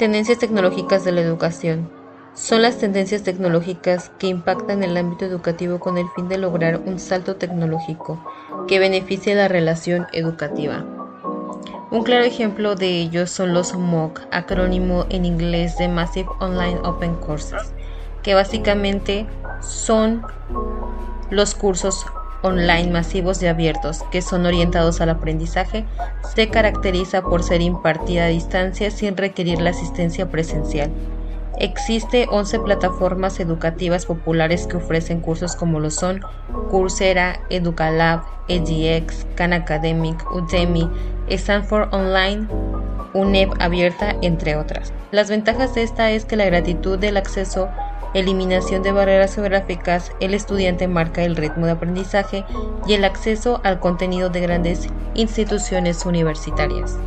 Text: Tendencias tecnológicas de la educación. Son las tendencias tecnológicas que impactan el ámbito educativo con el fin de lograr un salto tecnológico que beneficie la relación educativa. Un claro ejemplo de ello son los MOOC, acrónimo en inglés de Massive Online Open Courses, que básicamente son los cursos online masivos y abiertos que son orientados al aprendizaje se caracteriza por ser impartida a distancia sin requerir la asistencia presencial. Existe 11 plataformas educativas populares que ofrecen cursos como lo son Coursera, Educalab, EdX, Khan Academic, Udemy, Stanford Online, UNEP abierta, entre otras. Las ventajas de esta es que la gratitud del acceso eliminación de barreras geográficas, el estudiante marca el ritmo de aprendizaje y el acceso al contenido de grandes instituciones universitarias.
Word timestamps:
Tendencias 0.00 0.38
tecnológicas 0.38 1.04
de 1.04 1.12
la 1.12 1.20
educación. 1.20 1.90
Son 2.32 2.62
las 2.62 2.78
tendencias 2.78 3.22
tecnológicas 3.22 4.10
que 4.18 4.28
impactan 4.28 4.82
el 4.82 4.96
ámbito 4.96 5.26
educativo 5.26 5.78
con 5.78 5.98
el 5.98 6.06
fin 6.16 6.26
de 6.26 6.38
lograr 6.38 6.80
un 6.86 6.98
salto 6.98 7.36
tecnológico 7.36 8.18
que 8.66 8.78
beneficie 8.78 9.34
la 9.34 9.46
relación 9.46 10.06
educativa. 10.14 10.86
Un 11.90 12.02
claro 12.02 12.24
ejemplo 12.24 12.76
de 12.76 12.98
ello 12.98 13.26
son 13.26 13.52
los 13.52 13.74
MOOC, 13.74 14.22
acrónimo 14.30 15.04
en 15.10 15.26
inglés 15.26 15.76
de 15.76 15.88
Massive 15.88 16.30
Online 16.40 16.80
Open 16.82 17.16
Courses, 17.16 17.74
que 18.22 18.32
básicamente 18.32 19.26
son 19.60 20.22
los 21.28 21.54
cursos 21.54 22.06
online 22.42 22.90
masivos 22.90 23.42
y 23.42 23.46
abiertos 23.46 24.02
que 24.10 24.22
son 24.22 24.46
orientados 24.46 25.00
al 25.00 25.10
aprendizaje 25.10 25.84
se 26.34 26.48
caracteriza 26.48 27.22
por 27.22 27.42
ser 27.42 27.60
impartida 27.60 28.24
a 28.24 28.28
distancia 28.28 28.90
sin 28.90 29.16
requerir 29.16 29.60
la 29.60 29.70
asistencia 29.70 30.30
presencial. 30.30 30.90
Existe 31.58 32.26
11 32.30 32.60
plataformas 32.60 33.38
educativas 33.38 34.06
populares 34.06 34.66
que 34.66 34.78
ofrecen 34.78 35.20
cursos 35.20 35.56
como 35.56 35.78
lo 35.78 35.90
son 35.90 36.22
Coursera, 36.70 37.40
Educalab, 37.50 38.22
EdX, 38.48 39.26
Khan 39.34 39.52
Academic, 39.52 40.24
Udemy, 40.32 40.88
Stanford 41.28 41.92
Online, 41.92 42.46
UNEP 43.12 43.52
abierta, 43.60 44.16
entre 44.22 44.56
otras. 44.56 44.92
Las 45.10 45.28
ventajas 45.28 45.74
de 45.74 45.82
esta 45.82 46.10
es 46.12 46.24
que 46.24 46.36
la 46.36 46.46
gratitud 46.46 46.98
del 46.98 47.16
acceso 47.16 47.68
eliminación 48.14 48.82
de 48.82 48.92
barreras 48.92 49.34
geográficas, 49.34 50.12
el 50.20 50.34
estudiante 50.34 50.88
marca 50.88 51.22
el 51.22 51.36
ritmo 51.36 51.66
de 51.66 51.72
aprendizaje 51.72 52.44
y 52.86 52.94
el 52.94 53.04
acceso 53.04 53.60
al 53.64 53.80
contenido 53.80 54.30
de 54.30 54.40
grandes 54.40 54.88
instituciones 55.14 56.04
universitarias. 56.06 56.98